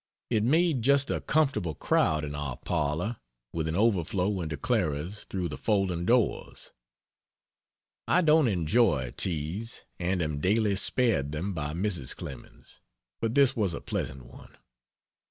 [0.31, 3.17] It made just a comfortable crowd in our parlor,
[3.53, 6.71] with an overflow into Clara's through the folding doors.
[8.07, 12.15] I don't enjoy teas, and am daily spared them by Mrs.
[12.15, 12.79] Clemens,
[13.19, 14.57] but this was a pleasant one.